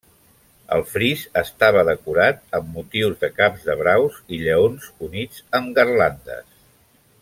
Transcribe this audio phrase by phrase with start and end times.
[0.77, 6.55] El fris estava decorat amb motius de caps de braus i lleons units amb garlandes.